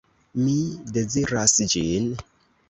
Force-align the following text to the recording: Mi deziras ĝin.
Mi 0.45 0.55
deziras 0.95 1.55
ĝin. 1.75 2.09